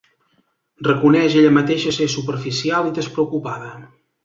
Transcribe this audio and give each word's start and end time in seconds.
Reconeix 0.87 1.35
ella 1.41 1.51
mateixa 1.59 1.95
ser 1.99 2.09
superficial 2.15 2.91
i 2.91 2.97
despreocupada. 3.03 3.71